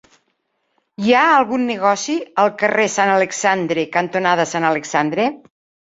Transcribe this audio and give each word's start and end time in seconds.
Hi 1.09 1.13
ha 1.17 1.25
algun 1.33 1.67
negoci 1.67 2.15
al 2.45 2.51
carrer 2.63 2.87
Sant 2.97 3.13
Alexandre 3.19 3.87
cantonada 3.99 4.47
Sant 4.55 4.67
Alexandre? 4.71 5.29